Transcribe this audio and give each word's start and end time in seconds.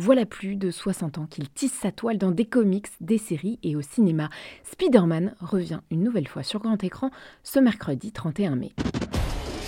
Voilà 0.00 0.24
plus 0.26 0.54
de 0.54 0.70
60 0.70 1.18
ans 1.18 1.26
qu'il 1.26 1.50
tisse 1.50 1.72
sa 1.72 1.90
toile 1.90 2.18
dans 2.18 2.30
des 2.30 2.44
comics, 2.44 2.86
des 3.00 3.18
séries 3.18 3.58
et 3.64 3.74
au 3.74 3.82
cinéma. 3.82 4.30
Spider-Man 4.62 5.34
revient 5.40 5.80
une 5.90 6.04
nouvelle 6.04 6.28
fois 6.28 6.44
sur 6.44 6.60
grand 6.60 6.84
écran 6.84 7.10
ce 7.42 7.58
mercredi 7.58 8.12
31 8.12 8.54
mai. 8.54 8.72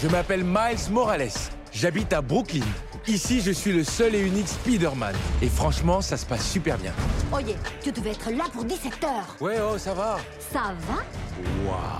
Je 0.00 0.06
m'appelle 0.06 0.44
Miles 0.44 0.92
Morales. 0.92 1.32
J'habite 1.72 2.12
à 2.12 2.22
Brooklyn. 2.22 2.64
Ici, 3.08 3.40
je 3.40 3.50
suis 3.50 3.72
le 3.72 3.82
seul 3.82 4.14
et 4.14 4.24
unique 4.24 4.46
Spider-Man. 4.46 5.16
Et 5.42 5.48
franchement, 5.48 6.00
ça 6.00 6.16
se 6.16 6.24
passe 6.24 6.48
super 6.48 6.78
bien. 6.78 6.92
Oye, 7.32 7.56
tu 7.82 7.90
devais 7.90 8.10
être 8.10 8.30
là 8.30 8.44
pour 8.52 8.64
17 8.64 9.02
heures. 9.02 9.36
Ouais, 9.40 9.56
oh, 9.60 9.78
ça 9.78 9.94
va. 9.94 10.18
Ça 10.52 10.74
va? 10.88 11.02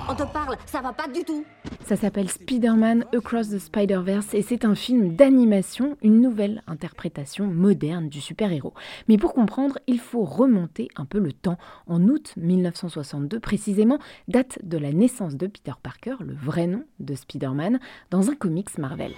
On 0.08 0.14
te 0.14 0.22
parle, 0.22 0.56
ça 0.66 0.80
va 0.80 0.92
pas 0.92 1.08
du 1.08 1.24
tout. 1.24 1.44
Ça 1.90 1.96
s'appelle 1.96 2.28
Spider-Man 2.28 3.04
Across 3.12 3.48
the 3.50 3.58
Spider-Verse 3.58 4.34
et 4.34 4.42
c'est 4.42 4.64
un 4.64 4.76
film 4.76 5.16
d'animation, 5.16 5.96
une 6.02 6.20
nouvelle 6.20 6.62
interprétation 6.68 7.48
moderne 7.48 8.08
du 8.08 8.20
super-héros. 8.20 8.74
Mais 9.08 9.18
pour 9.18 9.34
comprendre, 9.34 9.76
il 9.88 9.98
faut 9.98 10.22
remonter 10.22 10.88
un 10.94 11.04
peu 11.04 11.18
le 11.18 11.32
temps. 11.32 11.58
En 11.88 12.00
août 12.04 12.34
1962 12.36 13.40
précisément, 13.40 13.98
date 14.28 14.60
de 14.62 14.78
la 14.78 14.92
naissance 14.92 15.34
de 15.34 15.48
Peter 15.48 15.72
Parker, 15.82 16.14
le 16.20 16.32
vrai 16.32 16.68
nom 16.68 16.84
de 17.00 17.16
Spider-Man, 17.16 17.80
dans 18.12 18.30
un 18.30 18.36
comics 18.36 18.78
Marvel. 18.78 19.10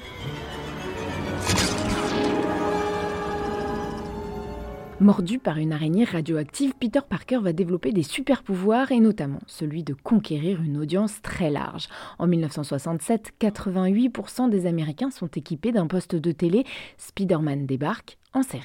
Mordu 5.02 5.40
par 5.40 5.58
une 5.58 5.72
araignée 5.72 6.04
radioactive, 6.04 6.74
Peter 6.78 7.00
Parker 7.08 7.38
va 7.38 7.52
développer 7.52 7.90
des 7.90 8.04
super 8.04 8.44
pouvoirs 8.44 8.92
et 8.92 9.00
notamment 9.00 9.40
celui 9.48 9.82
de 9.82 9.94
conquérir 9.94 10.62
une 10.62 10.78
audience 10.78 11.20
très 11.22 11.50
large. 11.50 11.88
En 12.20 12.28
1967, 12.28 13.32
88% 13.40 14.48
des 14.48 14.66
Américains 14.66 15.10
sont 15.10 15.26
équipés 15.26 15.72
d'un 15.72 15.88
poste 15.88 16.14
de 16.14 16.30
télé. 16.30 16.64
Spider-Man 16.98 17.66
débarque 17.66 18.16
en 18.32 18.44
série. 18.44 18.62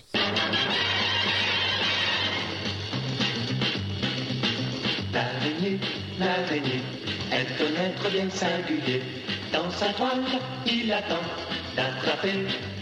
Dans 9.52 9.72
sa 9.72 9.88
toile, 9.94 10.24
il 10.68 10.94
attend 10.94 11.57
d'attraper 11.78 12.34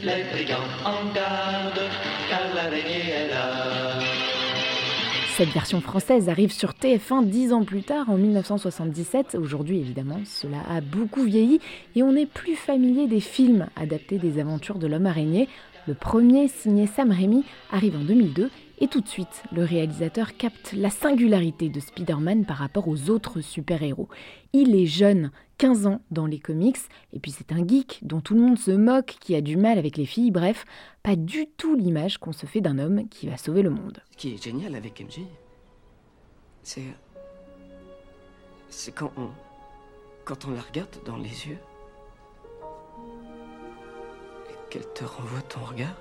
les 0.03 0.23
brigands 0.31 0.71
en 0.85 1.13
garde, 1.13 1.81
car 2.29 2.55
l'araignée 2.55 3.09
est 3.09 3.29
là. 3.29 3.99
Cette 5.35 5.49
version 5.49 5.81
française 5.81 6.29
arrive 6.29 6.53
sur 6.53 6.71
TF1 6.71 7.25
dix 7.25 7.51
ans 7.51 7.65
plus 7.65 7.83
tard, 7.83 8.09
en 8.09 8.15
1977. 8.15 9.35
Aujourd'hui, 9.35 9.79
évidemment, 9.79 10.21
cela 10.23 10.59
a 10.69 10.79
beaucoup 10.79 11.23
vieilli 11.23 11.59
et 11.93 12.03
on 12.03 12.13
n'est 12.13 12.25
plus 12.25 12.55
familier 12.55 13.07
des 13.07 13.19
films 13.19 13.67
adaptés 13.75 14.17
des 14.17 14.39
aventures 14.39 14.79
de 14.79 14.87
l'homme 14.87 15.07
araignée. 15.07 15.49
Le 15.87 15.93
premier, 15.93 16.47
signé 16.47 16.87
Sam 16.87 17.11
Raimi, 17.11 17.43
arrive 17.71 17.95
en 17.95 18.03
2002 18.03 18.49
et 18.79 18.87
tout 18.87 19.01
de 19.01 19.07
suite, 19.07 19.43
le 19.51 19.63
réalisateur 19.63 20.35
capte 20.35 20.73
la 20.73 20.89
singularité 20.89 21.69
de 21.69 21.79
Spider-Man 21.79 22.45
par 22.45 22.57
rapport 22.57 22.87
aux 22.87 23.11
autres 23.11 23.39
super-héros. 23.39 24.09
Il 24.51 24.75
est 24.75 24.87
jeune, 24.87 25.31
15 25.59 25.85
ans 25.85 26.01
dans 26.09 26.25
les 26.25 26.39
comics, 26.39 26.79
et 27.13 27.19
puis 27.19 27.31
c'est 27.31 27.51
un 27.51 27.65
geek 27.65 27.99
dont 28.01 28.19
tout 28.19 28.33
le 28.33 28.41
monde 28.41 28.57
se 28.57 28.71
moque, 28.71 29.15
qui 29.21 29.35
a 29.35 29.41
du 29.41 29.57
mal 29.57 29.77
avec 29.77 29.95
les 29.95 30.07
filles, 30.07 30.31
bref, 30.31 30.65
pas 31.03 31.15
du 31.15 31.45
tout 31.55 31.75
l'image 31.75 32.17
qu'on 32.17 32.33
se 32.33 32.47
fait 32.47 32.61
d'un 32.61 32.79
homme 32.79 33.07
qui 33.07 33.27
va 33.27 33.37
sauver 33.37 33.61
le 33.61 33.69
monde. 33.69 34.01
Ce 34.11 34.17
qui 34.17 34.33
est 34.33 34.43
génial 34.43 34.75
avec 34.75 34.99
MJ, 34.99 35.21
c'est. 36.63 36.81
C'est 38.69 38.93
quand 38.93 39.11
on. 39.17 39.29
Quand 40.25 40.45
on 40.45 40.51
la 40.51 40.61
regarde 40.61 40.97
dans 41.05 41.17
les 41.17 41.47
yeux. 41.47 41.59
Qu'elle 44.75 44.93
te 44.93 45.05
renvoie 45.05 45.41
ton 45.43 45.61
regard. 45.61 45.95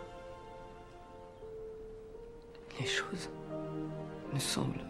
Les 2.80 2.86
choses 2.86 3.30
me 4.32 4.38
semblent 4.40 4.84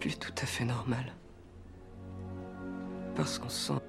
plus 0.00 0.18
tout 0.18 0.32
à 0.40 0.46
fait 0.46 0.64
normales. 0.64 1.12
Parce 3.14 3.38
qu'on 3.38 3.50
se 3.50 3.74
sent 3.74 3.80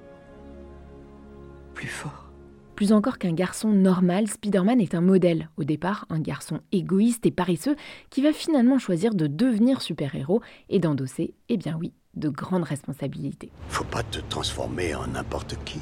plus 1.72 1.86
fort. 1.86 2.30
Plus 2.76 2.92
encore 2.92 3.16
qu'un 3.16 3.32
garçon 3.32 3.70
normal, 3.70 4.28
Spider-Man 4.28 4.82
est 4.82 4.94
un 4.94 5.00
modèle. 5.00 5.48
Au 5.56 5.64
départ, 5.64 6.04
un 6.10 6.20
garçon 6.20 6.60
égoïste 6.72 7.24
et 7.24 7.30
paresseux 7.30 7.76
qui 8.10 8.20
va 8.20 8.34
finalement 8.34 8.78
choisir 8.78 9.14
de 9.14 9.26
devenir 9.26 9.80
super-héros 9.80 10.42
et 10.68 10.78
d'endosser, 10.78 11.34
eh 11.48 11.56
bien 11.56 11.76
oui, 11.80 11.94
de 12.14 12.28
grandes 12.28 12.64
responsabilités. 12.64 13.50
Faut 13.68 13.84
pas 13.84 14.02
te 14.02 14.18
transformer 14.28 14.94
en 14.94 15.06
n'importe 15.06 15.56
qui. 15.64 15.80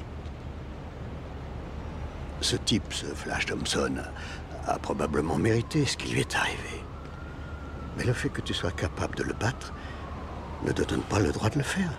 Ce 2.40 2.56
type, 2.56 2.92
ce 2.92 3.06
Flash 3.06 3.46
Thompson, 3.46 3.96
a 4.66 4.78
probablement 4.78 5.36
mérité 5.36 5.86
ce 5.86 5.96
qui 5.96 6.12
lui 6.12 6.20
est 6.20 6.36
arrivé. 6.36 6.82
Mais 7.96 8.04
le 8.04 8.12
fait 8.12 8.28
que 8.28 8.40
tu 8.40 8.52
sois 8.52 8.72
capable 8.72 9.16
de 9.16 9.22
le 9.22 9.32
battre 9.32 9.72
ne 10.64 10.72
te 10.72 10.82
donne 10.82 11.02
pas 11.02 11.18
le 11.18 11.32
droit 11.32 11.48
de 11.48 11.58
le 11.58 11.64
faire. 11.64 11.90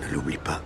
Ne 0.00 0.08
l'oublie 0.08 0.38
pas, 0.38 0.60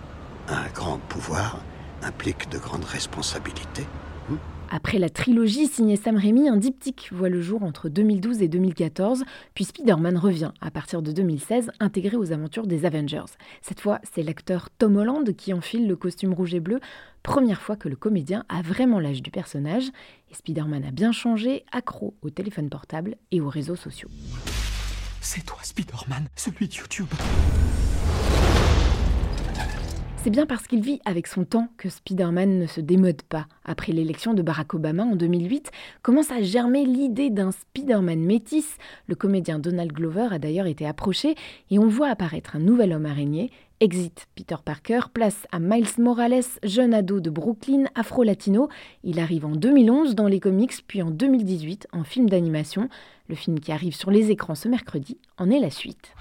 un 0.49 0.67
grand 0.73 0.97
pouvoir 0.97 1.57
implique 2.03 2.49
de 2.49 2.57
grandes 2.57 2.85
responsabilités. 2.85 3.87
Hmm? 4.29 4.37
Après 4.73 4.99
la 4.99 5.09
trilogie 5.09 5.67
signée 5.67 5.97
Sam 5.97 6.15
Raimi, 6.15 6.47
un 6.47 6.55
diptyque 6.55 7.09
voit 7.11 7.27
le 7.27 7.41
jour 7.41 7.61
entre 7.63 7.89
2012 7.89 8.41
et 8.41 8.47
2014, 8.47 9.25
puis 9.53 9.65
Spider-Man 9.65 10.17
revient 10.17 10.53
à 10.61 10.71
partir 10.71 11.01
de 11.01 11.11
2016, 11.11 11.71
intégré 11.81 12.15
aux 12.15 12.31
aventures 12.31 12.65
des 12.67 12.85
Avengers. 12.85 13.25
Cette 13.61 13.81
fois, 13.81 13.99
c'est 14.13 14.23
l'acteur 14.23 14.69
Tom 14.69 14.95
Holland 14.95 15.35
qui 15.35 15.51
enfile 15.51 15.89
le 15.89 15.97
costume 15.97 16.33
rouge 16.33 16.53
et 16.53 16.61
bleu, 16.61 16.79
première 17.21 17.61
fois 17.61 17.75
que 17.75 17.89
le 17.89 17.97
comédien 17.97 18.45
a 18.47 18.61
vraiment 18.61 19.01
l'âge 19.01 19.21
du 19.21 19.29
personnage, 19.29 19.89
et 20.29 20.35
Spider-Man 20.35 20.85
a 20.85 20.91
bien 20.91 21.11
changé, 21.11 21.65
accro 21.73 22.15
au 22.21 22.29
téléphone 22.29 22.69
portable 22.69 23.17
et 23.31 23.41
aux 23.41 23.49
réseaux 23.49 23.75
sociaux. 23.75 24.09
C'est 25.19 25.45
toi, 25.45 25.57
Spider-Man, 25.63 26.29
celui 26.37 26.69
de 26.69 26.75
YouTube. 26.75 27.07
C'est 30.23 30.29
bien 30.29 30.45
parce 30.45 30.67
qu'il 30.67 30.81
vit 30.81 30.99
avec 31.03 31.25
son 31.25 31.45
temps 31.45 31.69
que 31.77 31.89
Spider-Man 31.89 32.59
ne 32.59 32.67
se 32.67 32.79
démode 32.79 33.23
pas. 33.23 33.47
Après 33.65 33.91
l'élection 33.91 34.35
de 34.35 34.43
Barack 34.43 34.75
Obama 34.75 35.03
en 35.03 35.15
2008, 35.15 35.71
commence 36.03 36.29
à 36.29 36.43
germer 36.43 36.85
l'idée 36.85 37.31
d'un 37.31 37.49
Spider-Man 37.49 38.19
métis. 38.19 38.77
Le 39.07 39.15
comédien 39.15 39.57
Donald 39.57 39.91
Glover 39.91 40.27
a 40.29 40.37
d'ailleurs 40.37 40.67
été 40.67 40.85
approché 40.85 41.33
et 41.71 41.79
on 41.79 41.87
voit 41.87 42.09
apparaître 42.09 42.55
un 42.55 42.59
nouvel 42.59 42.93
homme 42.93 43.07
araigné. 43.07 43.49
Exit 43.79 44.27
Peter 44.35 44.57
Parker, 44.63 44.99
place 45.11 45.47
à 45.51 45.57
Miles 45.57 45.87
Morales, 45.97 46.43
jeune 46.61 46.93
ado 46.93 47.19
de 47.19 47.31
Brooklyn, 47.31 47.85
afro-latino. 47.95 48.69
Il 49.03 49.19
arrive 49.19 49.47
en 49.47 49.55
2011 49.55 50.13
dans 50.13 50.27
les 50.27 50.39
comics, 50.39 50.85
puis 50.85 51.01
en 51.01 51.09
2018 51.09 51.87
en 51.93 52.03
film 52.03 52.29
d'animation. 52.29 52.89
Le 53.27 53.33
film 53.33 53.59
qui 53.59 53.71
arrive 53.71 53.95
sur 53.95 54.11
les 54.11 54.29
écrans 54.29 54.53
ce 54.53 54.67
mercredi 54.67 55.17
en 55.39 55.49
est 55.49 55.59
la 55.59 55.71
suite. 55.71 56.13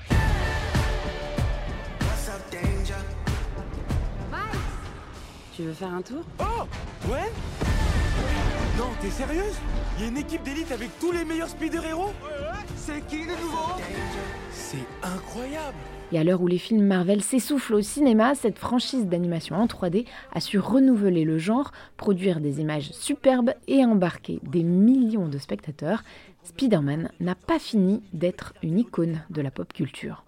Tu 5.60 5.66
veux 5.66 5.74
faire 5.74 5.92
un 5.92 6.00
tour 6.00 6.22
Oh 6.38 6.62
Ouais 7.06 7.30
Non, 8.78 8.86
t'es 9.02 9.10
sérieuse 9.10 9.58
Il 9.98 10.04
y 10.04 10.06
a 10.06 10.08
une 10.08 10.16
équipe 10.16 10.42
d'élite 10.42 10.72
avec 10.72 10.88
tous 10.98 11.12
les 11.12 11.22
meilleurs 11.22 11.50
speeder-héros 11.50 12.14
C'est 12.76 13.06
qui 13.06 13.18
les 13.18 13.26
nouveaux 13.26 13.76
C'est 14.50 14.86
incroyable 15.02 15.76
et 16.12 16.18
à 16.18 16.24
l'heure 16.24 16.40
où 16.40 16.48
les 16.48 16.58
films 16.58 16.86
Marvel 16.86 17.22
s'essoufflent 17.22 17.74
au 17.74 17.82
cinéma, 17.82 18.34
cette 18.34 18.58
franchise 18.58 19.06
d'animation 19.06 19.54
en 19.54 19.66
3D 19.66 20.06
a 20.32 20.40
su 20.40 20.58
renouveler 20.58 21.24
le 21.24 21.38
genre, 21.38 21.70
produire 21.96 22.40
des 22.40 22.60
images 22.60 22.90
superbes 22.90 23.52
et 23.68 23.84
embarquer 23.84 24.40
des 24.42 24.64
millions 24.64 25.28
de 25.28 25.38
spectateurs. 25.38 26.02
Spider-Man 26.42 27.10
n'a 27.20 27.36
pas 27.36 27.60
fini 27.60 28.02
d'être 28.12 28.54
une 28.64 28.80
icône 28.80 29.22
de 29.30 29.40
la 29.40 29.52
pop 29.52 29.72
culture. 29.72 30.24